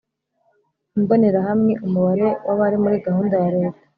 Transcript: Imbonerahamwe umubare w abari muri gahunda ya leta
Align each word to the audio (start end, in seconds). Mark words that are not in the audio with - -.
Imbonerahamwe 0.97 1.73
umubare 1.85 2.27
w 2.47 2.49
abari 2.53 2.77
muri 2.83 2.97
gahunda 3.05 3.35
ya 3.43 3.49
leta 3.57 3.81